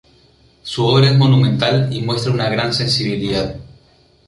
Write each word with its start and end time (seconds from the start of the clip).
Su 0.63 0.83
obra 0.87 1.11
es 1.11 1.15
monumental 1.15 1.93
y 1.93 2.01
muestra 2.01 2.31
una 2.33 2.49
gran 2.49 2.73
sensibilidad. 2.73 3.55